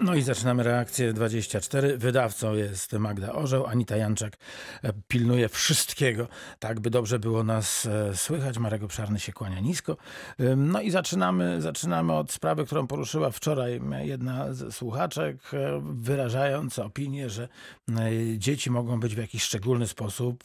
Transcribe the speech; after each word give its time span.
No 0.00 0.14
i 0.14 0.22
zaczynamy 0.22 0.62
reakcję 0.62 1.12
24. 1.12 1.98
Wydawcą 1.98 2.54
jest 2.54 2.92
Magda 2.92 3.32
Orzeł, 3.32 3.66
Anita 3.66 3.96
Janczak 3.96 4.36
e, 4.82 4.92
pilnuje 5.08 5.48
wszystkiego, 5.48 6.28
tak 6.58 6.80
by 6.80 6.90
dobrze 6.90 7.18
było 7.18 7.44
nas 7.44 7.86
e, 7.86 8.16
słychać. 8.16 8.58
Marek 8.58 8.82
Obszarny 8.82 9.20
się 9.20 9.32
kłania 9.32 9.60
nisko. 9.60 9.96
No 10.56 10.80
i 10.80 10.90
zaczynamy, 10.90 11.62
zaczynamy 11.62 12.12
od 12.12 12.32
sprawy, 12.32 12.66
którą 12.66 12.86
poruszyła 12.86 13.30
wczoraj 13.30 13.80
jedna 14.02 14.52
z 14.52 14.74
słuchaczek, 14.74 15.36
e, 15.54 15.82
wyrażając 15.92 16.78
opinię, 16.78 17.30
że 17.30 17.48
dzieci 18.36 18.70
mogą 18.70 19.00
być 19.00 19.14
w 19.14 19.18
jakiś 19.18 19.42
szczególny 19.42 19.88
sposób 19.88 20.44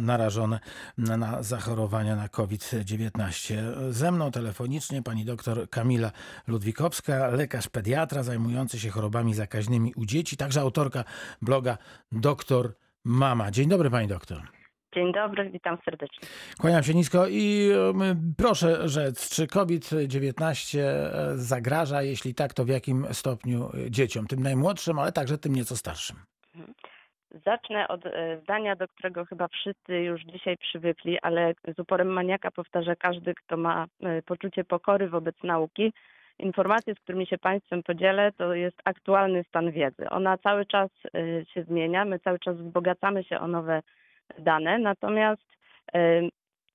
narażone 0.00 0.60
na, 0.98 1.16
na 1.16 1.42
zachorowania 1.42 2.16
na 2.16 2.28
COVID-19. 2.28 3.54
Ze 3.90 4.12
mną 4.12 4.30
telefonicznie 4.30 5.02
pani 5.02 5.24
doktor 5.24 5.70
Kamila 5.70 6.12
Ludwikowska, 6.46 7.28
lekarz 7.28 7.68
pediatra 7.68 8.22
zajmujący 8.22 8.78
się 8.78 8.91
chorobami 8.92 9.34
zakaźnymi 9.34 9.92
u 9.96 10.06
dzieci, 10.06 10.36
także 10.36 10.60
autorka 10.60 11.04
bloga 11.42 11.78
Doktor 12.12 12.74
Mama. 13.04 13.50
Dzień 13.50 13.68
dobry 13.68 13.90
pani 13.90 14.08
doktor. 14.08 14.42
Dzień 14.94 15.12
dobry, 15.12 15.50
witam 15.50 15.78
serdecznie. 15.84 16.28
Kłaniam 16.60 16.82
się 16.82 16.94
nisko 16.94 17.28
i 17.28 17.70
proszę 18.36 18.88
rzec, 18.88 19.36
czy 19.36 19.46
COVID-19 19.46 20.78
e, 20.78 21.10
zagraża? 21.34 22.02
Jeśli 22.02 22.34
tak, 22.34 22.54
to 22.54 22.64
w 22.64 22.68
jakim 22.68 23.06
stopniu 23.12 23.70
e, 23.86 23.90
dzieciom? 23.90 24.26
Tym 24.26 24.42
najmłodszym, 24.42 24.98
ale 24.98 25.12
także 25.12 25.38
tym 25.38 25.54
nieco 25.54 25.76
starszym. 25.76 26.16
Zacznę 27.46 27.88
od 27.88 28.06
e, 28.06 28.40
zdania, 28.42 28.76
do 28.76 28.88
którego 28.88 29.24
chyba 29.24 29.48
wszyscy 29.48 29.98
już 29.98 30.22
dzisiaj 30.22 30.56
przywykli, 30.56 31.18
ale 31.22 31.54
z 31.76 31.78
uporem 31.78 32.08
maniaka 32.08 32.50
powtarza 32.50 32.96
każdy, 32.96 33.34
kto 33.34 33.56
ma 33.56 33.86
poczucie 34.26 34.64
pokory 34.64 35.08
wobec 35.08 35.36
nauki. 35.42 35.92
Informacje, 36.38 36.94
z 36.94 37.00
którymi 37.00 37.26
się 37.26 37.38
Państwem 37.38 37.82
podzielę, 37.82 38.32
to 38.32 38.54
jest 38.54 38.76
aktualny 38.84 39.44
stan 39.44 39.70
wiedzy. 39.70 40.10
Ona 40.10 40.38
cały 40.38 40.66
czas 40.66 40.90
e, 41.14 41.46
się 41.46 41.62
zmienia, 41.62 42.04
my 42.04 42.18
cały 42.18 42.38
czas 42.38 42.56
wzbogacamy 42.56 43.24
się 43.24 43.38
o 43.38 43.48
nowe 43.48 43.82
dane, 44.38 44.78
natomiast 44.78 45.46
e, 45.94 46.22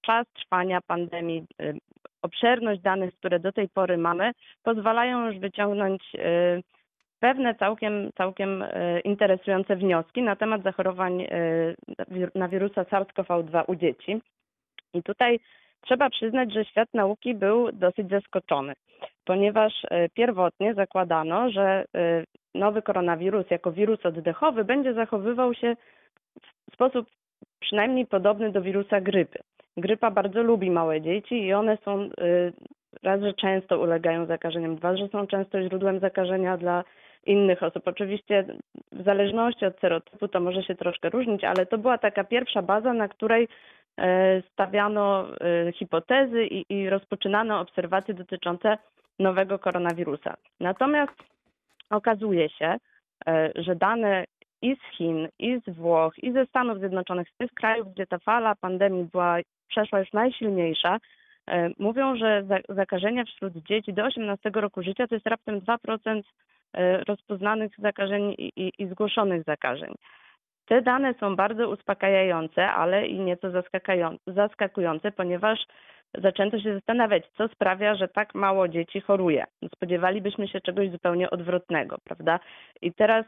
czas 0.01 0.27
trwania 0.27 0.81
pandemii, 0.81 1.45
e, 1.61 1.73
obszerność 2.21 2.81
danych, 2.81 3.15
które 3.15 3.39
do 3.39 3.51
tej 3.51 3.69
pory 3.69 3.97
mamy, 3.97 4.31
pozwalają 4.63 5.25
już 5.25 5.39
wyciągnąć 5.39 6.03
pewne 7.19 7.55
całkiem, 7.55 8.09
całkiem 8.17 8.63
interesujące 9.03 9.75
wnioski 9.75 10.21
na 10.21 10.35
temat 10.35 10.63
zachorowań 10.63 11.27
na 12.35 12.47
wirusa 12.47 12.83
SARS-CoV-2 12.83 13.63
u 13.67 13.75
dzieci. 13.75 14.21
I 14.93 15.03
tutaj 15.03 15.39
trzeba 15.87 16.09
przyznać, 16.09 16.53
że 16.53 16.65
świat 16.65 16.89
nauki 16.93 17.35
był 17.35 17.71
dosyć 17.71 18.09
zaskoczony, 18.09 18.73
ponieważ 19.25 19.73
e, 19.89 20.09
pierwotnie 20.09 20.73
zakładano, 20.73 21.49
że 21.49 21.85
e, 21.95 22.23
nowy 22.55 22.81
koronawirus 22.81 23.51
jako 23.51 23.71
wirus 23.71 24.05
oddechowy 24.05 24.63
będzie 24.63 24.93
zachowywał 24.93 25.53
się 25.53 25.75
w 26.71 26.73
sposób 26.73 27.07
przynajmniej 27.59 28.05
podobny 28.05 28.51
do 28.51 28.61
wirusa 28.61 29.01
grypy. 29.01 29.39
Grypa 29.77 30.11
bardzo 30.11 30.43
lubi 30.43 30.71
małe 30.71 31.01
dzieci 31.01 31.35
i 31.41 31.53
one 31.53 31.77
są 31.85 32.01
e, 32.01 32.09
raz, 33.03 33.21
że 33.21 33.33
często 33.33 33.79
ulegają 33.79 34.25
zakażeniom, 34.25 34.75
dwa, 34.75 34.97
że 34.97 35.07
są 35.07 35.27
często 35.27 35.61
źródłem 35.61 35.99
zakażenia 35.99 36.57
dla 36.57 36.83
innych 37.25 37.63
osób. 37.63 37.87
Oczywiście 37.87 38.45
w 38.91 39.03
zależności 39.03 39.65
od 39.65 39.79
serotypu 39.79 40.27
to 40.27 40.39
może 40.39 40.63
się 40.63 40.75
troszkę 40.75 41.09
różnić, 41.09 41.43
ale 41.43 41.65
to 41.65 41.77
była 41.77 41.97
taka 41.97 42.23
pierwsza 42.23 42.61
baza, 42.61 42.93
na 42.93 43.07
której 43.07 43.47
stawiano 44.51 45.27
e, 45.41 45.71
hipotezy 45.71 46.43
i, 46.45 46.65
i 46.69 46.89
rozpoczynano 46.89 47.59
obserwacje 47.59 48.13
dotyczące 48.13 48.77
nowego 49.19 49.59
koronawirusa. 49.59 50.33
Natomiast 50.59 51.13
okazuje 51.89 52.49
się, 52.49 52.77
e, 53.27 53.51
że 53.55 53.75
dane 53.75 54.25
i 54.61 54.75
z 54.75 54.97
Chin, 54.97 55.27
i 55.39 55.59
z 55.67 55.75
Włoch, 55.75 56.13
i 56.23 56.31
ze 56.31 56.45
Stanów 56.45 56.79
Zjednoczonych, 56.79 57.29
z 57.29 57.37
tych 57.37 57.53
krajów, 57.53 57.93
gdzie 57.93 58.07
ta 58.07 58.19
fala 58.19 58.55
pandemii 58.55 59.03
była, 59.11 59.37
przeszła 59.67 59.99
już 59.99 60.13
najsilniejsza, 60.13 60.97
e, 61.49 61.69
mówią, 61.79 62.15
że 62.15 62.43
za- 62.43 62.75
zakażenia 62.75 63.23
wśród 63.25 63.53
dzieci 63.53 63.93
do 63.93 64.03
18 64.03 64.61
roku 64.61 64.83
życia 64.83 65.07
to 65.07 65.15
jest 65.15 65.27
raptem 65.27 65.59
2% 65.61 66.21
e, 66.73 67.03
rozpoznanych 67.03 67.71
zakażeń 67.77 68.35
i, 68.37 68.51
i, 68.55 68.71
i 68.79 68.87
zgłoszonych 68.87 69.43
zakażeń. 69.43 69.93
Te 70.67 70.81
dane 70.81 71.13
są 71.13 71.35
bardzo 71.35 71.69
uspokajające, 71.69 72.67
ale 72.69 73.07
i 73.07 73.19
nieco 73.19 73.47
zaskakujące, 74.27 75.11
ponieważ 75.11 75.59
zaczęto 76.17 76.59
się 76.59 76.73
zastanawiać, 76.73 77.23
co 77.37 77.47
sprawia, 77.47 77.95
że 77.95 78.07
tak 78.07 78.35
mało 78.35 78.67
dzieci 78.67 79.01
choruje. 79.01 79.45
Spodziewalibyśmy 79.75 80.47
się 80.47 80.61
czegoś 80.61 80.91
zupełnie 80.91 81.29
odwrotnego, 81.29 81.97
prawda? 82.03 82.39
I 82.81 82.93
teraz 82.93 83.25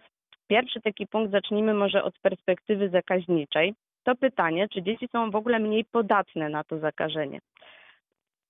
pierwszy 0.47 0.81
taki 0.81 1.07
punkt, 1.07 1.31
zacznijmy 1.31 1.73
może 1.73 2.03
od 2.03 2.19
perspektywy 2.19 2.89
zakaźniczej. 2.89 3.73
To 4.03 4.15
pytanie, 4.15 4.67
czy 4.69 4.81
dzieci 4.81 5.07
są 5.11 5.31
w 5.31 5.35
ogóle 5.35 5.59
mniej 5.59 5.85
podatne 5.85 6.49
na 6.49 6.63
to 6.63 6.79
zakażenie. 6.79 7.39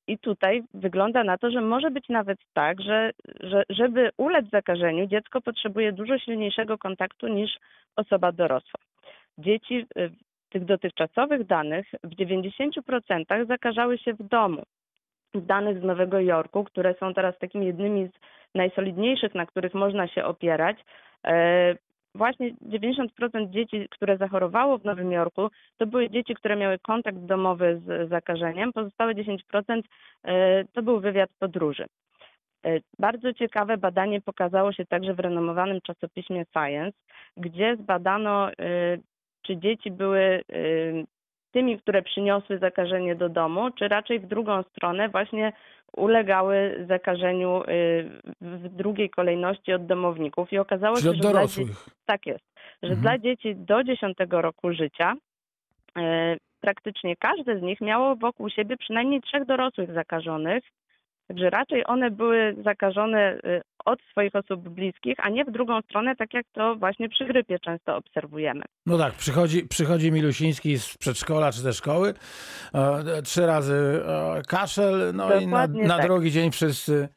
I 0.10 0.18
tutaj 0.18 0.64
wygląda 0.74 1.24
na 1.24 1.38
to, 1.38 1.52
że 1.52 1.62
może 1.62 1.92
być 1.92 2.10
nawet 2.10 2.40
tak, 2.54 2.82
że, 2.82 3.12
że 3.40 3.64
żeby 3.70 4.10
ulec 4.18 4.50
zakażeniu, 4.50 5.08
dziecko 5.08 5.42
potrzebuje 5.42 5.92
dużo 5.92 6.20
silniejszego 6.20 6.78
kontaktu 6.78 7.28
niż 7.28 7.52
osoba 7.96 8.32
dorosła. 8.32 8.80
Dzieci 9.38 9.86
y, 9.98 10.10
w 10.10 10.52
tych 10.52 10.66
dotychczasowych 10.66 11.46
danych 11.46 11.88
w 12.04 12.16
90% 12.16 13.48
zakażały 13.48 13.98
się 13.98 14.14
w 14.14 14.24
domu. 14.24 14.64
Danych 15.34 15.80
z 15.80 15.84
Nowego 15.84 16.20
Jorku, 16.20 16.64
które 16.64 16.96
są 17.00 17.14
teraz 17.14 17.38
takimi 17.38 17.66
jednymi 17.66 18.08
z 18.08 18.12
najsolidniejszych, 18.56 19.36
na 19.36 19.46
których 19.46 19.74
można 19.74 20.08
się 20.08 20.26
opierać, 20.26 20.78
e, 21.26 21.76
właśnie 22.16 22.54
90% 22.54 23.50
dzieci, 23.50 23.88
które 23.90 24.18
zachorowało 24.18 24.78
w 24.78 24.86
Nowym 24.86 25.12
Jorku, 25.12 25.50
to 25.78 25.86
były 25.86 26.10
dzieci, 26.10 26.36
które 26.36 26.56
miały 26.56 26.80
kontakt 26.80 27.18
domowy 27.18 27.82
z 27.86 28.10
zakażeniem. 28.10 28.74
Pozostałe 28.74 29.16
10% 29.16 29.82
e, 30.24 30.64
to 30.74 30.82
był 30.82 31.00
wywiad 31.00 31.30
podróży. 31.40 31.86
E, 32.66 32.80
Bardzo 33.00 33.34
ciekawe 33.34 33.78
badanie 33.78 34.22
pokazało 34.22 34.74
się 34.74 34.86
także 34.86 35.14
w 35.14 35.20
renomowanym 35.20 35.82
czasopiśmie 35.82 36.46
Science, 36.54 36.98
gdzie 37.38 37.76
zbadano, 37.76 38.52
e, 38.52 38.54
czy 39.42 39.58
dzieci 39.58 39.92
były 39.92 40.44
tymi, 41.52 41.80
które 41.80 42.02
przyniosły 42.02 42.58
zakażenie 42.58 43.16
do 43.16 43.30
domu, 43.30 43.72
czy 43.72 43.88
raczej 43.88 44.20
w 44.20 44.28
drugą 44.28 44.64
stronę 44.64 45.10
właśnie 45.10 45.54
ulegały 45.98 46.86
zakażeniu 46.88 47.64
e, 47.64 47.64
w 48.42 48.70
drugiej 48.70 49.10
kolejności 49.10 49.74
od 49.74 49.86
domowników. 49.86 50.54
I 50.54 50.58
okazało 50.58 50.96
Czyli 50.96 51.08
się, 51.08 51.24
że 51.24 51.32
dla 51.32 51.48
dzieci, 51.48 51.66
tak 52.06 52.26
jest, 52.26 52.44
że 52.84 52.90
Mhm. 52.90 53.02
dla 53.02 53.18
dzieci 53.18 53.56
do 53.56 53.84
10 53.84 54.18
roku 54.30 54.74
życia 54.74 55.14
e, 55.98 56.38
praktycznie 56.62 57.16
każde 57.16 57.60
z 57.60 57.62
nich 57.62 57.82
miało 57.82 58.16
wokół 58.16 58.50
siebie 58.50 58.78
przynajmniej 58.78 59.22
trzech 59.22 59.46
dorosłych 59.46 59.94
zakażonych, 59.94 60.64
także 61.28 61.50
raczej 61.50 61.84
one 61.88 62.12
były 62.12 62.56
zakażone 62.64 63.20
e, 63.20 63.62
od 63.90 64.00
swoich 64.12 64.36
osób 64.36 64.70
bliskich, 64.70 65.16
a 65.20 65.30
nie 65.30 65.46
w 65.46 65.52
drugą 65.52 65.82
stronę, 65.82 66.16
tak 66.16 66.34
jak 66.34 66.46
to 66.54 66.76
właśnie 66.76 67.10
przy 67.10 67.26
grypie 67.26 67.60
często 67.60 67.96
obserwujemy. 67.98 68.64
No 68.86 68.98
tak, 68.98 69.14
przychodzi, 69.14 69.68
przychodzi 69.68 70.12
Milusiński 70.12 70.78
z 70.78 70.98
przedszkola 70.98 71.52
czy 71.52 71.60
ze 71.60 71.74
szkoły, 71.74 72.14
e, 72.74 73.22
trzy 73.22 73.46
razy 73.46 74.04
e, 74.08 74.42
kaszel, 74.48 75.12
no 75.14 75.26
i 75.26 75.30
na, 75.30 75.42
Dokładnie 75.42 75.84
na 75.84 75.98
tak. 75.98 76.06
drugi 76.06 76.32
dzień 76.32 76.52
wszyscy 76.52 77.10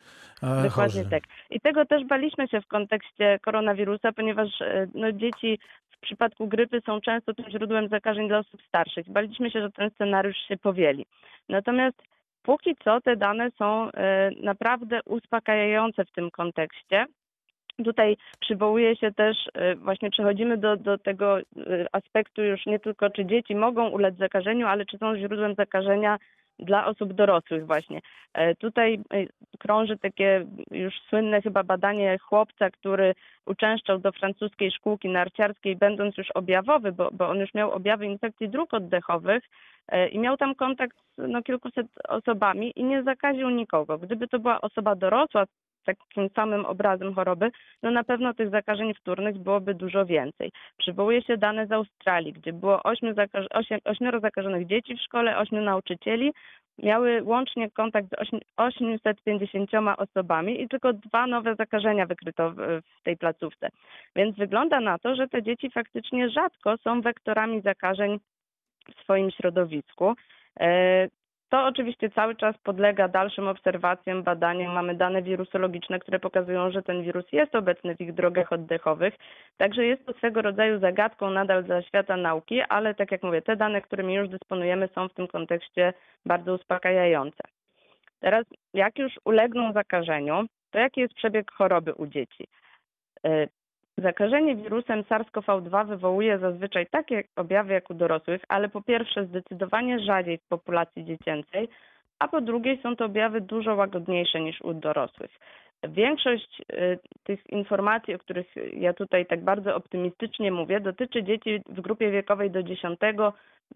e, 0.43 0.63
Dokładnie 0.63 0.71
chorzy. 0.71 1.11
tak. 1.11 1.23
I 1.51 1.61
tego 1.61 1.87
też 1.87 2.05
baliśmy 2.05 2.49
się 2.49 2.61
w 2.61 2.67
kontekście 2.67 3.39
koronawirusa, 3.43 4.13
ponieważ 4.13 4.49
e, 4.61 4.87
no, 4.95 5.13
dzieci 5.13 5.59
w 5.91 6.01
przypadku 6.01 6.49
grypy 6.49 6.81
są 6.87 7.01
często 7.01 7.35
tym 7.35 7.51
źródłem 7.51 7.89
zakażeń 7.89 8.29
dla 8.29 8.39
osób 8.39 8.63
starszych. 8.69 9.11
Baliśmy 9.11 9.51
się, 9.51 9.61
że 9.61 9.71
ten 9.71 9.91
scenariusz 9.91 10.37
się 10.49 10.57
powieli. 10.57 11.07
Natomiast 11.49 12.03
póki 12.43 12.77
co 12.85 13.01
te 13.01 13.17
dane 13.17 13.51
są 13.59 13.93
e, 13.93 14.31
naprawdę 14.43 15.01
uspokajające 15.05 16.05
w 16.05 16.13
tym 16.13 16.31
kontekście. 16.31 17.07
Tutaj 17.85 18.17
przywołuje 18.41 18.97
się 18.97 19.13
też, 19.13 19.37
e, 19.55 19.77
właśnie 19.77 20.11
przechodzimy 20.11 20.57
do, 20.59 20.77
do 20.77 20.99
tego 20.99 21.39
e, 21.39 21.43
aspektu 21.93 22.43
już 22.43 22.67
nie 22.67 22.79
tylko, 22.79 23.11
czy 23.11 23.27
dzieci 23.27 23.55
mogą 23.55 23.89
ulec 23.89 24.17
zakażeniu, 24.17 24.67
ale 24.67 24.87
czy 24.87 24.99
są 24.99 25.17
źródłem 25.17 25.55
zakażenia 25.55 26.19
dla 26.65 26.87
osób 26.87 27.13
dorosłych 27.13 27.67
właśnie. 27.67 28.01
E, 28.35 28.55
Tutaj 28.55 28.95
e, 28.95 29.27
krąży 29.59 29.99
takie 29.99 30.47
już 30.71 30.95
słynne 31.09 31.43
chyba 31.43 31.63
badanie 31.63 32.19
chłopca, 32.19 32.71
który 32.71 33.15
uczęszczał 33.47 33.99
do 33.99 34.13
francuskiej 34.13 34.71
szkółki 34.71 35.09
narciarskiej, 35.09 35.77
będąc 35.77 36.17
już 36.19 36.31
objawowy, 36.31 36.93
bo, 36.93 37.11
bo 37.13 37.29
on 37.29 37.39
już 37.39 37.55
miał 37.55 37.73
objawy 37.73 38.07
infekcji 38.07 38.49
dróg 38.49 38.75
oddechowych 38.75 39.45
e, 39.89 40.09
i 40.09 40.19
miał 40.19 40.37
tam 40.37 40.55
kontakt 40.55 40.97
z 41.19 41.29
no, 41.29 41.43
kilkuset 41.43 41.87
osobami 42.09 42.73
i 42.77 42.85
nie 42.85 43.03
zakaził 43.03 43.51
nikogo. 43.51 43.99
Gdyby 43.99 44.29
to 44.29 44.39
była 44.39 44.61
osoba 44.61 44.95
dorosła 44.95 45.45
takim 45.85 46.29
samym 46.29 46.65
obrazem 46.67 47.15
choroby, 47.15 47.51
no 47.83 47.91
na 47.91 48.05
pewno 48.05 48.35
tych 48.35 48.51
zakażeń 48.51 48.95
wtórnych 48.95 49.39
byłoby 49.39 49.75
dużo 49.75 50.07
więcej. 50.07 50.51
Przywołuje 50.79 51.23
się 51.23 51.37
dane 51.37 51.67
z 51.67 51.73
Australii, 51.73 52.33
gdzie 52.33 52.53
było 52.53 52.83
ośmiu 52.83 53.13
zakaż- 53.15 53.47
osiem, 53.51 53.81
ośmioro 53.85 54.21
zakażonych 54.21 54.67
dzieci 54.67 54.97
w 54.97 55.01
szkole, 55.01 55.39
ośmiu 55.39 55.61
nauczycieli. 55.63 56.33
miały 56.79 57.23
łącznie 57.23 57.71
kontakt 57.71 58.09
z 58.09 58.13
ośm- 58.13 58.41
850 58.57 59.97
osobami 59.99 60.63
i 60.63 60.69
tylko 60.69 60.93
dwa 60.93 61.27
nowe 61.27 61.55
zakażenia 61.55 62.07
wykryto 62.07 62.51
w, 62.51 62.57
w 63.01 63.03
tej 63.03 63.17
placówce. 63.17 63.69
Więc 64.17 64.37
wygląda 64.37 64.81
na 64.81 64.99
to, 64.99 65.15
że 65.15 65.29
te 65.29 65.43
dzieci 65.43 65.71
faktycznie 65.71 66.31
rzadko 66.31 66.77
są 66.77 67.01
wektorami 67.01 67.61
zakażeń 67.61 68.19
w 68.97 69.03
swoim 69.03 69.31
środowisku. 69.31 70.15
To 71.53 71.65
oczywiście 71.67 72.11
cały 72.11 72.37
czas 72.37 72.59
podlega 72.59 73.09
dalszym 73.09 73.49
obserwacjom, 73.49 74.23
badaniom. 74.23 74.73
Mamy 74.73 74.95
dane 74.95 75.23
wirusologiczne, 75.23 75.99
które 75.99 76.19
pokazują, 76.19 76.71
że 76.71 76.83
ten 76.83 77.03
wirus 77.03 77.33
jest 77.33 77.55
obecny 77.55 77.97
w 77.97 78.01
ich 78.01 78.15
drogach 78.15 78.53
oddechowych. 78.53 79.15
Także 79.57 79.85
jest 79.85 80.07
to 80.07 80.13
swego 80.13 80.43
rodzaju 80.43 80.79
zagadką 80.81 81.31
nadal 81.31 81.65
dla 81.65 81.83
świata 81.83 82.17
nauki, 82.17 82.61
ale 82.61 82.95
tak 82.95 83.13
jak 83.13 83.23
mówię, 83.23 83.43
te 83.43 83.57
dane, 83.57 83.81
którymi 83.81 84.15
już 84.15 84.29
dysponujemy, 84.29 84.89
są 84.95 85.09
w 85.09 85.15
tym 85.15 85.29
kontekście 85.29 85.93
bardzo 86.27 86.55
uspokajające. 86.55 87.43
Teraz, 88.21 88.45
jak 88.75 88.99
już 88.99 89.13
ulegną 89.25 89.73
zakażeniu, 89.73 90.47
to 90.71 90.79
jaki 90.79 91.01
jest 91.01 91.15
przebieg 91.15 91.53
choroby 91.53 91.95
u 91.95 92.07
dzieci? 92.07 92.49
Zakażenie 93.99 94.57
wirusem 94.57 95.03
SARS-CoV-2 95.03 95.87
wywołuje 95.87 96.39
zazwyczaj 96.39 96.87
takie 96.87 97.25
objawy 97.37 97.73
jak 97.73 97.91
u 97.91 97.95
dorosłych, 97.95 98.43
ale 98.49 98.69
po 98.69 98.83
pierwsze 98.83 99.27
zdecydowanie 99.27 100.01
rzadziej 100.01 100.39
w 100.39 100.49
populacji 100.49 101.05
dziecięcej, 101.05 101.69
a 102.19 102.29
po 102.29 102.41
drugie 102.41 102.79
są 102.83 102.97
to 102.97 103.05
objawy 103.05 103.41
dużo 103.41 103.75
łagodniejsze 103.75 104.41
niż 104.41 104.61
u 104.61 104.75
dorosłych. 104.75 105.31
Większość 105.89 106.61
y, 106.61 106.99
tych 107.25 107.51
informacji, 107.51 108.15
o 108.15 108.19
których 108.19 108.47
ja 108.77 108.93
tutaj 108.93 109.27
tak 109.27 109.45
bardzo 109.45 109.77
optymistycznie 109.77 110.53
mówię, 110.53 110.81
dotyczy 110.81 111.23
dzieci 111.23 111.63
w 111.69 111.81
grupie 111.81 112.11
wiekowej 112.11 112.51
do 112.51 112.63
10, 112.63 112.99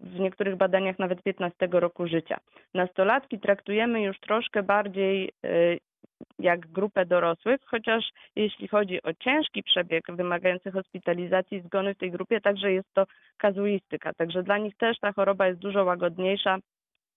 w 0.01 0.19
niektórych 0.19 0.55
badaniach 0.55 0.99
nawet 0.99 1.23
15 1.23 1.67
roku 1.71 2.07
życia. 2.07 2.37
Nastolatki 2.73 3.39
traktujemy 3.39 4.01
już 4.01 4.19
troszkę 4.19 4.63
bardziej 4.63 5.31
y, 5.45 5.79
jak 6.39 6.59
grupę 6.67 7.05
dorosłych, 7.05 7.61
chociaż 7.65 8.09
jeśli 8.35 8.67
chodzi 8.67 9.03
o 9.03 9.13
ciężki 9.13 9.63
przebieg 9.63 10.05
wymagający 10.09 10.71
hospitalizacji 10.71 11.61
zgony 11.61 11.93
w 11.93 11.97
tej 11.97 12.11
grupie, 12.11 12.41
także 12.41 12.71
jest 12.71 12.93
to 12.93 13.05
kazuistyka. 13.37 14.13
Także 14.13 14.43
dla 14.43 14.57
nich 14.57 14.77
też 14.77 14.99
ta 14.99 15.11
choroba 15.11 15.47
jest 15.47 15.59
dużo 15.59 15.83
łagodniejsza 15.83 16.57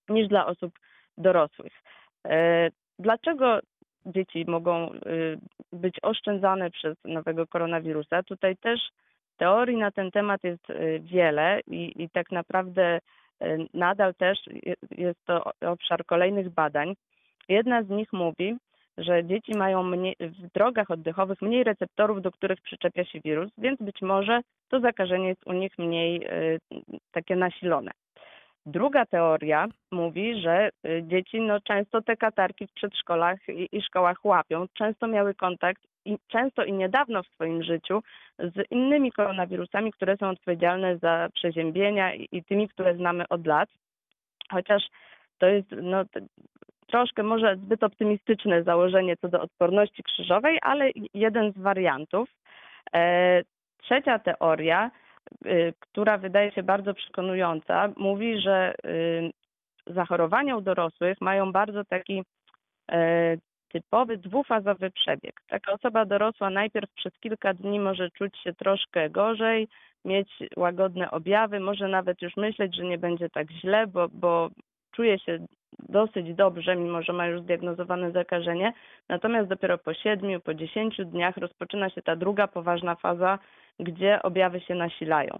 niż 0.08 0.28
dla 0.28 0.46
osób 0.46 0.78
dorosłych. 1.18 1.72
E, 2.26 2.70
Dlaczego 2.98 3.60
dzieci 4.06 4.44
mogą 4.48 4.92
y, 4.92 5.38
być 5.72 5.94
oszczędzane 6.02 6.70
przez 6.70 6.96
nowego 7.04 7.46
koronawirusa? 7.46 8.22
Tutaj 8.22 8.56
też 8.56 8.80
teorii 9.36 9.76
na 9.76 9.90
ten 9.90 10.10
temat 10.10 10.44
jest 10.44 10.70
y, 10.70 11.00
wiele 11.04 11.60
i, 11.66 12.02
i 12.02 12.10
tak 12.10 12.30
naprawdę 12.32 13.00
y, 13.42 13.66
nadal 13.74 14.14
też 14.14 14.38
je- 14.46 14.74
jest 14.90 15.24
to 15.24 15.50
obszar 15.60 16.06
kolejnych 16.06 16.48
badań. 16.50 16.94
Jedna 17.48 17.82
z 17.82 17.88
nich 17.88 18.12
mówi, 18.12 18.56
że 19.00 19.24
dzieci 19.24 19.52
mają 19.58 19.82
mniej, 19.82 20.16
w 20.20 20.52
drogach 20.54 20.90
oddechowych 20.90 21.42
mniej 21.42 21.64
receptorów, 21.64 22.22
do 22.22 22.32
których 22.32 22.60
przyczepia 22.60 23.04
się 23.04 23.20
wirus, 23.24 23.50
więc 23.58 23.80
być 23.82 24.02
może 24.02 24.40
to 24.68 24.80
zakażenie 24.80 25.28
jest 25.28 25.46
u 25.46 25.52
nich 25.52 25.78
mniej 25.78 26.26
y, 26.26 26.60
takie 27.12 27.36
nasilone. 27.36 27.90
Druga 28.66 29.06
teoria 29.06 29.66
mówi, 29.90 30.40
że 30.40 30.70
y, 30.86 31.02
dzieci 31.06 31.40
no, 31.40 31.60
często 31.60 32.02
te 32.02 32.16
katarki 32.16 32.66
w 32.66 32.72
przedszkolach 32.72 33.38
i, 33.48 33.68
i 33.72 33.82
szkołach 33.82 34.24
łapią, 34.24 34.66
często 34.74 35.06
miały 35.06 35.34
kontakt 35.34 35.82
i 36.04 36.18
często 36.28 36.64
i 36.64 36.72
niedawno 36.72 37.22
w 37.22 37.28
swoim 37.28 37.62
życiu 37.62 38.02
z 38.38 38.70
innymi 38.70 39.12
koronawirusami, 39.12 39.92
które 39.92 40.16
są 40.16 40.28
odpowiedzialne 40.28 40.98
za 40.98 41.28
przeziębienia 41.34 42.14
i, 42.14 42.28
i 42.32 42.44
tymi, 42.44 42.68
które 42.68 42.96
znamy 42.96 43.28
od 43.28 43.46
lat. 43.46 43.68
Chociaż 44.50 44.82
to 45.38 45.46
jest 45.46 45.68
no, 45.82 46.04
troszkę 46.90 47.22
może 47.22 47.56
zbyt 47.56 47.82
optymistyczne 47.82 48.62
założenie 48.62 49.16
co 49.16 49.28
do 49.28 49.40
odporności 49.40 50.02
krzyżowej, 50.02 50.58
ale 50.62 50.90
jeden 51.14 51.52
z 51.52 51.58
wariantów. 51.58 52.28
E, 52.94 53.42
Trzecia 53.82 54.18
teoria, 54.18 54.90
y, 55.46 55.74
która 55.80 56.18
wydaje 56.18 56.52
się 56.52 56.62
bardzo 56.62 56.94
przekonująca, 56.94 57.88
mówi, 57.96 58.40
że 58.40 58.74
y, 58.86 59.30
zachorowania 59.86 60.56
u 60.56 60.60
dorosłych 60.60 61.20
mają 61.20 61.52
bardzo 61.52 61.84
taki 61.84 62.22
e, 62.92 63.36
typowy 63.68 64.16
dwufazowy 64.16 64.90
przebieg. 64.90 65.40
Taka 65.48 65.72
osoba 65.72 66.04
dorosła 66.04 66.50
najpierw 66.50 66.90
przez 66.94 67.12
kilka 67.20 67.54
dni 67.54 67.80
może 67.80 68.10
czuć 68.10 68.38
się 68.38 68.54
troszkę 68.54 69.10
gorzej, 69.10 69.68
mieć 70.04 70.28
łagodne 70.56 71.10
objawy, 71.10 71.60
może 71.60 71.88
nawet 71.88 72.22
już 72.22 72.36
myśleć, 72.36 72.76
że 72.76 72.84
nie 72.84 72.98
będzie 72.98 73.30
tak 73.30 73.50
źle, 73.50 73.86
bo, 73.86 74.08
bo 74.12 74.50
czuje 74.92 75.18
się 75.18 75.46
dosyć 75.90 76.34
dobrze, 76.34 76.76
mimo 76.76 77.02
że 77.02 77.12
ma 77.12 77.26
już 77.26 77.42
zdiagnozowane 77.42 78.12
zakażenie. 78.12 78.72
Natomiast 79.08 79.48
dopiero 79.48 79.78
po 79.78 79.94
siedmiu, 79.94 80.40
po 80.40 80.54
dziesięciu 80.54 81.04
dniach 81.04 81.36
rozpoczyna 81.36 81.90
się 81.90 82.02
ta 82.02 82.16
druga 82.16 82.46
poważna 82.46 82.94
faza, 82.94 83.38
gdzie 83.80 84.22
objawy 84.22 84.60
się 84.60 84.74
nasilają. 84.74 85.38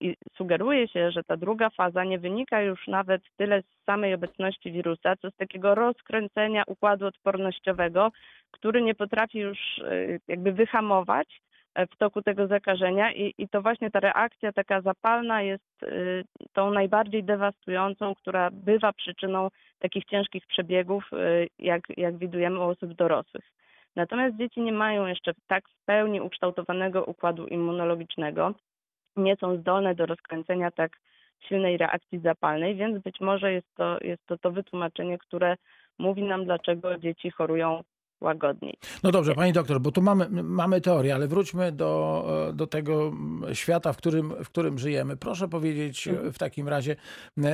I 0.00 0.16
sugeruje 0.36 0.88
się, 0.88 1.10
że 1.10 1.24
ta 1.24 1.36
druga 1.36 1.70
faza 1.70 2.04
nie 2.04 2.18
wynika 2.18 2.62
już 2.62 2.88
nawet 2.88 3.22
tyle 3.36 3.62
z 3.62 3.84
samej 3.86 4.14
obecności 4.14 4.72
wirusa, 4.72 5.16
co 5.16 5.30
z 5.30 5.36
takiego 5.36 5.74
rozkręcenia 5.74 6.64
układu 6.66 7.06
odpornościowego, 7.06 8.12
który 8.50 8.82
nie 8.82 8.94
potrafi 8.94 9.38
już 9.38 9.78
y, 9.78 10.20
jakby 10.28 10.52
wyhamować 10.52 11.40
w 11.76 11.96
toku 11.96 12.22
tego 12.22 12.46
zakażenia 12.46 13.12
i, 13.12 13.34
i 13.38 13.48
to 13.48 13.62
właśnie 13.62 13.90
ta 13.90 14.00
reakcja 14.00 14.52
taka 14.52 14.80
zapalna 14.80 15.42
jest 15.42 15.82
y, 15.82 16.24
tą 16.52 16.70
najbardziej 16.70 17.24
dewastującą, 17.24 18.14
która 18.14 18.50
bywa 18.50 18.92
przyczyną 18.92 19.48
takich 19.78 20.04
ciężkich 20.04 20.46
przebiegów, 20.46 21.10
y, 21.12 21.48
jak, 21.58 21.82
jak 21.96 22.18
widujemy 22.18 22.58
u 22.58 22.62
osób 22.62 22.94
dorosłych. 22.94 23.44
Natomiast 23.96 24.36
dzieci 24.36 24.60
nie 24.60 24.72
mają 24.72 25.06
jeszcze 25.06 25.32
tak 25.46 25.68
w 25.68 25.84
pełni 25.84 26.20
ukształtowanego 26.20 27.04
układu 27.04 27.46
immunologicznego, 27.46 28.54
nie 29.16 29.36
są 29.36 29.56
zdolne 29.56 29.94
do 29.94 30.06
rozkręcenia 30.06 30.70
tak 30.70 30.92
silnej 31.40 31.76
reakcji 31.76 32.18
zapalnej, 32.18 32.76
więc 32.76 33.02
być 33.02 33.20
może 33.20 33.52
jest 33.52 33.74
to, 33.76 33.98
jest 34.00 34.26
to 34.26 34.38
to 34.38 34.50
wytłumaczenie, 34.50 35.18
które 35.18 35.56
mówi 35.98 36.22
nam, 36.22 36.44
dlaczego 36.44 36.98
dzieci 36.98 37.30
chorują 37.30 37.82
łagodniej. 38.20 38.78
No 39.02 39.10
dobrze, 39.10 39.34
pani 39.34 39.52
doktor, 39.52 39.80
bo 39.80 39.92
tu 39.92 40.02
mamy, 40.02 40.42
mamy 40.42 40.80
teorię, 40.80 41.14
ale 41.14 41.28
wróćmy 41.28 41.72
do, 41.72 42.50
do 42.54 42.66
tego 42.66 43.12
świata, 43.52 43.92
w 43.92 43.96
którym, 43.96 44.44
w 44.44 44.48
którym 44.48 44.78
żyjemy. 44.78 45.16
Proszę 45.16 45.48
powiedzieć 45.48 46.08
e, 46.08 46.32
w 46.32 46.38
takim 46.38 46.68
razie, 46.68 46.96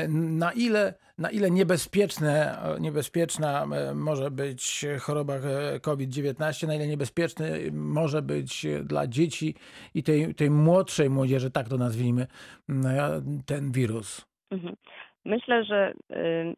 na 0.09 0.53
ile, 0.53 0.95
na 1.19 1.31
ile 1.31 1.51
niebezpieczne, 1.51 2.59
niebezpieczna 2.81 3.67
e, 3.73 3.95
może 3.95 4.31
być 4.31 4.87
choroba 5.01 5.35
e, 5.35 5.81
COVID-19, 5.81 6.67
na 6.67 6.75
ile 6.75 6.87
niebezpieczny 6.87 7.71
może 7.73 8.23
być 8.23 8.67
dla 8.85 9.07
dzieci 9.07 9.55
i 9.95 10.03
tej, 10.03 10.35
tej 10.35 10.51
młodszej 10.51 11.11
młodzieży, 11.11 11.51
tak 11.51 11.69
to 11.69 11.77
nazwijmy, 11.77 12.27
e, 12.69 13.23
ten 13.47 13.73
wirus. 13.73 14.27
Mhm. 14.51 14.77
Myślę, 15.25 15.65
że 15.65 15.93
y, 16.13 16.55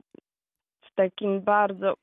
takim 0.99 1.41
bardzo 1.41 1.95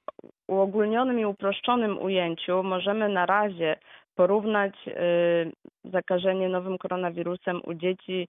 uogólnionym 0.48 1.20
i 1.20 1.25
uproszczonym 1.25 2.02
ujęciu 2.02 2.64
możemy 2.64 3.10
na 3.10 3.25
razie 3.25 3.78
porównać 4.16 4.74
y, 4.88 4.92
zakażenie 5.84 6.50
nowym 6.50 6.78
koronawirusem 6.78 7.62
u 7.64 7.74
dzieci 7.74 8.28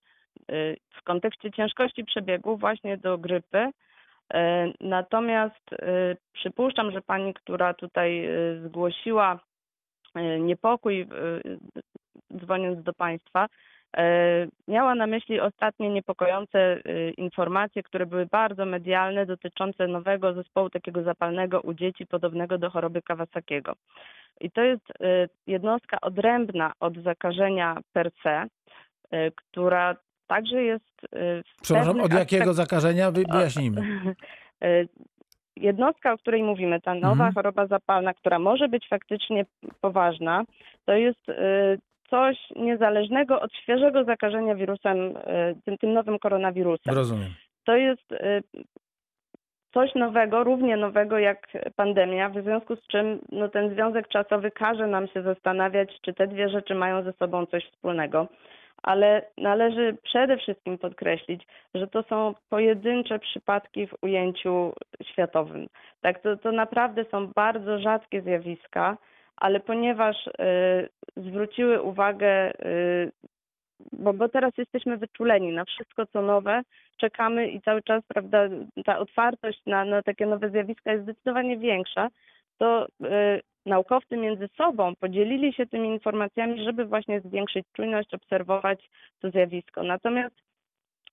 y, 0.51 0.77
w 0.91 1.03
kontekście 1.03 1.51
ciężkości 1.51 2.05
przebiegu 2.05 2.57
właśnie 2.57 2.97
do 2.97 3.19
grypy. 3.19 3.59
Y, 3.59 4.39
Natomiast 4.81 5.71
przypuszczam, 6.33 6.91
że 6.91 7.03
pani, 7.03 7.35
która 7.35 7.75
tutaj 7.75 8.29
zgłosiła 8.65 9.41
niepokój, 10.41 11.07
dzwoniąc 12.37 12.83
do 12.83 12.93
państwa, 12.93 13.47
Miała 14.69 14.95
na 14.95 15.07
myśli 15.07 15.41
ostatnie 15.41 15.89
niepokojące 15.91 16.77
y, 16.87 17.11
informacje, 17.17 17.83
które 17.83 18.07
były 18.07 18.27
bardzo 18.27 18.67
medialne, 18.67 19.27
dotyczące 19.27 19.87
nowego 19.87 20.35
zespołu 20.35 20.71
takiego 20.71 21.03
zapalnego 21.03 21.61
u 21.61 21.75
dzieci, 21.75 22.07
podobnego 22.07 22.59
do 22.59 22.71
choroby 22.71 23.03
Kawasakiego. 23.03 23.73
I 24.41 24.51
to 24.51 24.63
jest 24.63 24.91
y, 24.91 25.29
jednostka 25.47 26.01
odrębna 26.01 26.73
od 26.81 26.97
zakażenia 27.03 27.77
per 27.93 28.11
se, 28.23 28.45
która 29.37 29.97
także 30.27 30.63
jest. 30.63 31.01
Przepraszam, 31.63 32.01
od 32.01 32.13
jakiego 32.13 32.45
aspektach- 32.51 32.55
zakażenia? 32.55 33.11
Wy- 33.11 33.25
Wyjaśnijmy. 33.33 33.83
Jednostka, 35.57 36.13
o 36.13 36.19
której 36.19 36.43
mówimy, 36.43 36.81
ta 36.81 36.95
nowa 36.95 37.11
Mhm. 37.13 37.33
choroba 37.35 37.67
zapalna, 37.67 38.15
która 38.15 38.39
może 38.39 38.69
być 38.69 38.89
faktycznie 38.89 39.45
poważna, 39.81 40.45
to 40.85 40.93
jest 40.93 41.21
coś 42.11 42.37
niezależnego 42.57 43.41
od 43.41 43.53
świeżego 43.55 44.05
zakażenia 44.05 44.55
wirusem, 44.55 44.99
y, 44.99 45.57
tym, 45.65 45.79
tym 45.79 45.93
nowym 45.93 46.19
koronawirusem. 46.19 46.95
Rozumiem. 46.95 47.31
To 47.65 47.77
jest 47.77 48.13
y, 48.13 48.43
coś 49.75 49.95
nowego, 49.95 50.45
równie 50.45 50.77
nowego 50.77 51.19
jak 51.19 51.47
pandemia, 51.77 52.29
w 52.29 52.43
związku 52.43 52.77
z 52.77 52.87
czym 52.87 53.21
no, 53.33 53.49
ten 53.49 53.75
związek 53.75 54.09
czasowy 54.09 54.51
każe 54.51 54.87
nam 54.87 55.09
się 55.09 55.23
zastanawiać, 55.23 55.89
czy 56.03 56.15
te 56.15 56.27
dwie 56.27 56.49
rzeczy 56.49 56.75
mają 56.75 57.03
ze 57.03 57.13
sobą 57.13 57.47
coś 57.47 57.65
wspólnego. 57.65 58.29
ale 58.83 59.23
należy 59.39 59.97
przede 60.03 60.37
wszystkim 60.37 60.79
podkreślić, 60.79 61.47
że 61.75 61.87
to 61.87 62.03
są 62.03 62.35
pojedyncze 62.49 63.19
przypadki 63.19 63.87
w 63.87 63.95
ujęciu 64.03 64.73
światowym. 65.03 65.67
Tak, 66.01 66.23
to, 66.23 66.37
to 66.37 66.53
naprawdę 66.53 67.05
są 67.11 67.27
bardzo 67.35 67.79
rzadkie 67.79 68.23
zjawiska, 68.23 68.97
ale 69.37 69.61
ponieważ 69.61 70.27
y, 70.27 70.31
zwróciły 71.17 71.83
uwagę 71.83 72.53
y, 72.67 73.13
bo, 73.93 74.13
bo 74.13 74.29
teraz 74.29 74.53
jesteśmy 74.59 74.97
wyczuleni 74.97 75.53
na 75.53 75.65
wszystko, 75.65 76.07
co 76.07 76.23
nowe, 76.23 76.63
czekamy 76.97 77.49
i 77.49 77.61
cały 77.61 77.83
czas, 77.83 78.03
prawda, 78.09 78.49
ta 78.85 78.99
otwartość 78.99 79.61
na, 79.67 79.85
na 79.85 80.03
takie 80.03 80.27
nowe 80.27 80.51
zjawiska 80.51 80.93
jest 80.93 81.05
zdecydowanie 81.05 81.59
większa, 81.59 82.09
to 82.59 82.87
y, 82.87 83.41
naukowcy 83.67 84.17
między 84.17 84.49
sobą 84.57 84.95
podzielili 84.97 85.53
się 85.53 85.67
tymi 85.67 85.89
informacjami, 85.89 86.65
żeby 86.65 86.85
właśnie 86.85 87.21
zwiększyć 87.21 87.67
czujność, 87.73 88.15
obserwować 88.15 88.89
to 89.21 89.31
zjawisko. 89.31 89.83
Natomiast 89.83 90.35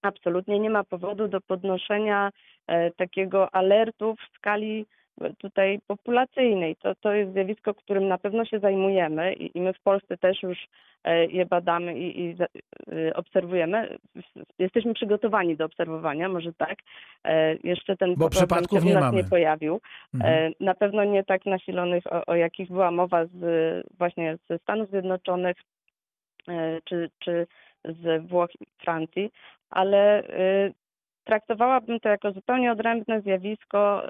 absolutnie 0.01 0.59
nie 0.59 0.69
ma 0.69 0.83
powodu 0.83 1.27
do 1.27 1.41
podnoszenia 1.41 2.31
e, 2.67 2.91
takiego 2.91 3.55
alertu 3.55 4.15
w 4.15 4.37
skali 4.37 4.85
tutaj 5.38 5.79
populacyjnej. 5.88 6.75
To, 6.75 6.96
to 6.96 7.13
jest 7.13 7.34
zjawisko, 7.34 7.74
którym 7.74 8.08
na 8.08 8.17
pewno 8.17 8.46
się 8.46 8.60
zajmujemy 8.60 9.34
i, 9.34 9.58
i 9.58 9.62
my 9.62 9.74
w 9.74 9.79
Polsce 9.79 10.17
też 10.17 10.43
już 10.43 10.58
e, 11.03 11.25
je 11.25 11.46
badamy 11.46 12.00
i, 12.00 12.20
i 12.20 12.36
e, 12.91 13.13
obserwujemy. 13.13 13.98
Jesteśmy 14.60 14.93
przygotowani 14.93 15.55
do 15.55 15.65
obserwowania, 15.65 16.29
może 16.29 16.53
tak. 16.53 16.79
E, 17.24 17.55
jeszcze 17.63 17.98
ten 17.98 18.15
Bo 18.15 18.29
przypadków 18.29 18.79
się 18.79 18.86
nie 18.86 18.91
u 18.91 18.96
nas 18.96 19.03
mamy. 19.03 19.17
nie 19.17 19.24
pojawił. 19.24 19.82
Mhm. 20.13 20.53
Na 20.60 20.74
pewno 20.74 21.03
nie 21.03 21.24
tak 21.24 21.46
nasilonych, 21.46 22.03
o, 22.13 22.25
o 22.25 22.36
jakich 22.36 22.67
była 22.67 22.91
mowa 22.91 23.25
z, 23.25 23.88
właśnie 23.98 24.38
ze 24.50 24.58
Stanów 24.58 24.89
Zjednoczonych 24.89 25.58
czy, 26.84 27.10
czy 27.20 27.48
z 27.86 28.27
Włoch 28.27 28.50
i 28.62 28.65
Francji, 28.77 29.32
ale 29.70 30.24
traktowałabym 31.23 31.99
to 31.99 32.09
jako 32.09 32.31
zupełnie 32.31 32.71
odrębne 32.71 33.21
zjawisko 33.21 34.03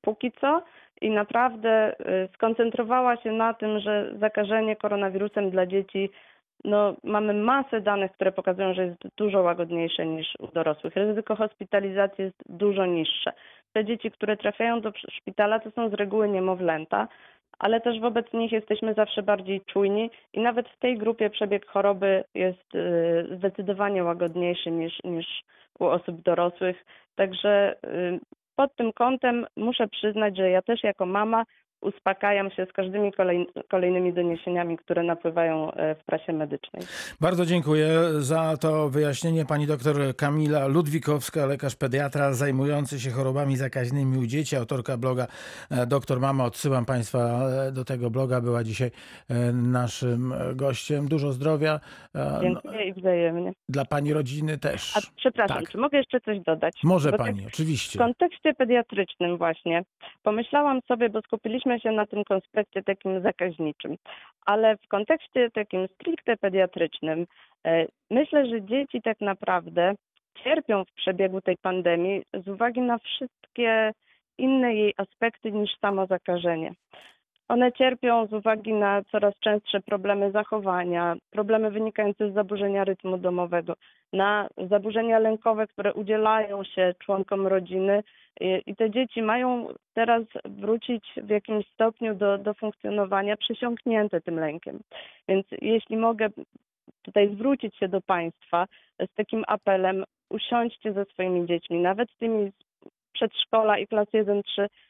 póki 0.00 0.32
co 0.40 0.62
i 1.00 1.10
naprawdę 1.10 1.92
skoncentrowała 2.34 3.16
się 3.16 3.32
na 3.32 3.54
tym, 3.54 3.80
że 3.80 4.12
zakażenie 4.18 4.76
koronawirusem 4.76 5.50
dla 5.50 5.66
dzieci, 5.66 6.10
no 6.64 6.96
mamy 7.04 7.34
masę 7.34 7.80
danych, 7.80 8.12
które 8.12 8.32
pokazują, 8.32 8.74
że 8.74 8.86
jest 8.86 9.02
dużo 9.16 9.42
łagodniejsze 9.42 10.06
niż 10.06 10.34
u 10.38 10.46
dorosłych. 10.46 10.96
Ryzyko 10.96 11.36
hospitalizacji 11.36 12.24
jest 12.24 12.42
dużo 12.48 12.86
niższe. 12.86 13.32
Te 13.72 13.84
dzieci, 13.84 14.10
które 14.10 14.36
trafiają 14.36 14.80
do 14.80 14.92
szpitala, 15.10 15.60
to 15.60 15.70
są 15.70 15.88
z 15.88 15.94
reguły 15.94 16.28
niemowlęta, 16.28 17.08
ale 17.58 17.80
też 17.80 18.00
wobec 18.00 18.32
nich 18.32 18.52
jesteśmy 18.52 18.94
zawsze 18.94 19.22
bardziej 19.22 19.60
czujni 19.60 20.10
i 20.32 20.40
nawet 20.40 20.68
w 20.68 20.78
tej 20.78 20.98
grupie 20.98 21.30
przebieg 21.30 21.66
choroby 21.66 22.24
jest 22.34 22.72
zdecydowanie 23.36 24.04
łagodniejszy 24.04 24.70
niż, 24.70 24.98
niż 25.04 25.26
u 25.78 25.84
osób 25.84 26.22
dorosłych. 26.22 26.84
Także 27.14 27.76
pod 28.56 28.76
tym 28.76 28.92
kątem 28.92 29.46
muszę 29.56 29.88
przyznać, 29.88 30.36
że 30.36 30.50
ja 30.50 30.62
też 30.62 30.82
jako 30.82 31.06
mama 31.06 31.44
uspokajam 31.80 32.50
się 32.50 32.66
z 32.70 32.72
każdymi 32.72 33.12
kolej, 33.12 33.46
kolejnymi 33.68 34.12
doniesieniami, 34.12 34.76
które 34.76 35.02
napływają 35.02 35.70
w 36.00 36.04
prasie 36.04 36.32
medycznej. 36.32 36.82
Bardzo 37.20 37.46
dziękuję 37.46 37.88
za 38.18 38.56
to 38.56 38.88
wyjaśnienie. 38.88 39.44
Pani 39.44 39.66
doktor 39.66 39.96
Kamila 40.16 40.66
Ludwikowska, 40.66 41.46
lekarz 41.46 41.76
pediatra 41.76 42.32
zajmujący 42.32 43.00
się 43.00 43.10
chorobami 43.10 43.56
zakaźnymi 43.56 44.18
u 44.18 44.26
dzieci, 44.26 44.56
autorka 44.56 44.96
bloga 44.96 45.26
Doktor 45.86 46.20
Mama. 46.20 46.44
Odsyłam 46.44 46.84
Państwa 46.84 47.40
do 47.72 47.84
tego 47.84 48.10
bloga. 48.10 48.40
Była 48.40 48.64
dzisiaj 48.64 48.90
naszym 49.52 50.34
gościem. 50.54 51.08
Dużo 51.08 51.32
zdrowia. 51.32 51.80
Dziękuję 52.40 52.84
i 52.88 52.92
wzajemnie. 52.92 53.52
Dla 53.68 53.84
Pani 53.84 54.12
rodziny 54.12 54.58
też. 54.58 54.96
A 54.96 55.00
przepraszam, 55.16 55.58
Tak. 55.58 55.70
czy 55.70 55.78
mogę 55.78 55.98
jeszcze 55.98 56.20
coś 56.20 56.40
dodać? 56.40 56.74
Może 56.84 57.10
Bo 57.10 57.18
Pani, 57.18 57.38
tak 57.38 57.48
oczywiście. 57.48 57.98
W 57.98 58.02
kontekście 58.02 58.54
pediatrycznym 58.54 59.38
właśnie 59.38 59.82
pomyślałam 60.22 60.80
sobie, 60.88 61.08
bo 61.08 61.20
skupiliśmy 61.20 61.65
się 61.80 61.92
na 61.92 62.06
tym 62.06 62.24
konspekcie 62.24 62.82
takim 62.82 63.22
zakaźniczym, 63.22 63.96
ale 64.46 64.76
w 64.76 64.88
kontekście 64.88 65.50
takim 65.50 65.88
stricte 65.88 66.36
pediatrycznym 66.36 67.26
e, 67.66 67.86
myślę, 68.10 68.46
że 68.46 68.62
dzieci 68.62 69.02
tak 69.02 69.20
naprawdę 69.20 69.94
cierpią 70.44 70.84
w 70.84 70.92
przebiegu 70.92 71.40
tej 71.40 71.56
pandemii 71.56 72.22
z 72.44 72.48
uwagi 72.48 72.80
na 72.80 72.98
wszystkie 72.98 73.92
inne 74.38 74.74
jej 74.74 74.94
aspekty 74.96 75.52
niż 75.52 75.70
samo 75.80 76.06
zakażenie. 76.06 76.72
One 77.48 77.72
cierpią 77.72 78.26
z 78.26 78.32
uwagi 78.32 78.72
na 78.72 79.02
coraz 79.04 79.34
częstsze 79.40 79.80
problemy 79.80 80.30
zachowania, 80.30 81.16
problemy 81.30 81.70
wynikające 81.70 82.30
z 82.30 82.34
zaburzenia 82.34 82.84
rytmu 82.84 83.18
domowego, 83.18 83.76
na 84.12 84.48
zaburzenia 84.68 85.18
lękowe, 85.18 85.66
które 85.66 85.94
udzielają 85.94 86.64
się 86.64 86.94
członkom 86.98 87.46
rodziny 87.46 88.02
i, 88.66 88.76
te 88.76 88.90
dzieci 88.90 89.22
mają 89.22 89.68
teraz 89.94 90.22
wrócić 90.44 91.04
w 91.16 91.28
jakimś 91.28 91.66
stopniu 91.66 92.14
do, 92.14 92.38
do 92.38 92.54
funkcjonowania 92.54 93.36
przesiąknięte 93.36 94.20
tym 94.20 94.38
lękiem. 94.38 94.80
Więc 95.28 95.46
jeśli 95.62 95.96
mogę 95.96 96.28
tutaj 97.02 97.34
zwrócić 97.34 97.76
się 97.76 97.88
do 97.88 98.00
Państwa 98.00 98.66
z 99.00 99.14
takim 99.14 99.44
apelem, 99.46 100.04
usiądźcie 100.30 100.92
ze 100.92 101.04
swoimi 101.04 101.46
dziećmi, 101.46 101.78
nawet 101.78 102.08
tymi 102.18 102.52
przedszkola 103.16 103.78
i 103.78 103.86
klas 103.86 104.08
1-3, 104.08 104.42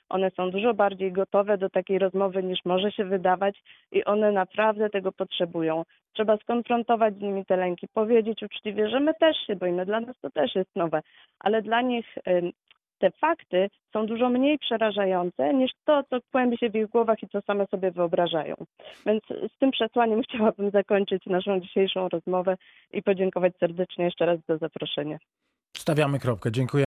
one 0.09 0.30
są 0.30 0.50
dużo 0.50 0.75
bardziej 0.75 1.12
gotowe 1.12 1.59
do 1.59 1.71
takiej 1.71 1.99
rozmowy 1.99 2.42
niż 2.42 2.59
może 2.64 2.92
się 2.92 3.04
wydawać 3.04 3.62
i 3.92 4.04
one 4.04 4.33
naprawdę 4.33 4.90
tego 4.90 5.12
potrzebują. 5.12 5.83
Trzeba 6.12 6.37
skonfrontować 6.37 7.14
z 7.14 7.21
nimi 7.21 7.45
te 7.45 7.56
lęki, 7.56 7.88
powiedzieć 7.88 8.42
uczciwie, 8.42 8.88
że 8.88 9.00
my 9.00 9.14
też 9.21 9.37
się 9.47 9.56
boimy, 9.56 9.87
dla 9.87 10.00
nas 10.00 10.16
to 10.23 10.30
też 10.30 10.54
jest 10.54 10.76
nowe, 10.76 11.00
ale 11.38 11.62
dla 11.62 11.80
nich 11.83 12.06
te 12.99 13.11
fakty 13.11 13.68
są 13.92 14.06
dużo 14.06 14.28
mniej 14.28 14.59
przerażające 14.59 15.54
niż 15.54 15.71
to, 15.85 16.02
co 16.11 16.16
kłębi 16.33 16.59
się 16.59 16.71
w 16.71 16.75
ich 16.75 16.87
głowach 16.87 17.23
i 17.23 17.28
co 17.28 17.40
same 17.40 17.66
sobie 17.66 17.90
wyobrażają. 17.90 18.54
Więc 19.06 19.23
z 19.54 19.59
tym 19.59 19.71
przesłaniem 19.71 20.23
chciałabym 20.28 20.71
zakończyć 20.71 21.26
naszą 21.26 21.61
dzisiejszą 21.61 22.09
rozmowę 22.09 22.56
i 22.92 23.02
podziękować 23.02 23.52
serdecznie 23.61 24.04
jeszcze 24.04 24.26
raz 24.26 24.38
za 24.49 24.56
zaproszenie. 24.56 25.18
Stawiamy 25.76 26.18
kropkę. 26.18 26.52
Dziękuję. 26.52 26.85